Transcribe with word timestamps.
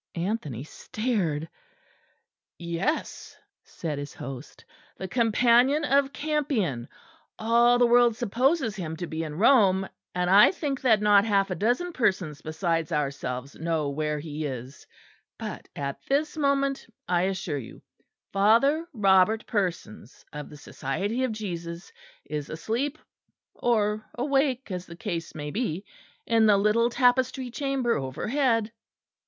Anthony 0.15 0.63
stared. 0.63 1.47
"Yes," 2.57 3.37
said 3.65 3.99
his 3.99 4.15
host, 4.15 4.65
"the 4.97 5.07
companion 5.07 5.85
of 5.85 6.11
Campion. 6.11 6.87
All 7.37 7.77
the 7.77 7.85
world 7.85 8.15
supposes 8.15 8.75
him 8.75 8.97
to 8.97 9.05
be 9.05 9.23
in 9.23 9.35
Rome; 9.37 9.87
and 10.15 10.27
I 10.27 10.53
think 10.53 10.81
that 10.81 11.01
not 11.03 11.23
half 11.23 11.51
a 11.51 11.55
dozen 11.55 11.93
persons 11.93 12.41
besides 12.41 12.91
ourselves 12.91 13.53
know 13.55 13.89
where 13.91 14.17
he 14.17 14.43
is; 14.43 14.87
but 15.37 15.69
at 15.75 15.99
this 16.09 16.35
moment, 16.35 16.87
I 17.07 17.25
assure 17.27 17.59
you, 17.59 17.83
Father 18.33 18.87
Robert 18.93 19.45
Persons, 19.45 20.25
of 20.33 20.49
the 20.49 20.57
Society 20.57 21.25
of 21.25 21.31
Jesus, 21.31 21.91
is 22.25 22.49
asleep 22.49 22.97
(or 23.53 24.03
awake, 24.15 24.71
as 24.71 24.87
the 24.87 24.95
case 24.95 25.35
may 25.35 25.51
be) 25.51 25.85
in 26.25 26.47
the 26.47 26.57
little 26.57 26.89
tapestry 26.89 27.51
chamber 27.51 27.95
overhead." 27.99 28.71